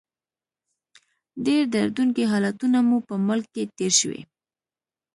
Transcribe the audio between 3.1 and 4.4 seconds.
ملک کې تېر شوي.